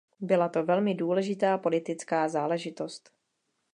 Byla 0.19 0.49
to 0.49 0.63
velmi 0.63 0.93
důležitá 0.95 1.57
politická 1.57 2.29
záležitost. 2.29 3.13